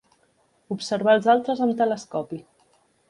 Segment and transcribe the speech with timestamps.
[0.75, 2.41] Observar els astres amb telescopi.